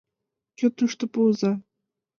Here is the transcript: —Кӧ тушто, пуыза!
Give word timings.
—Кӧ 0.57 0.67
тушто, 0.77 1.03
пуыза! 1.13 1.53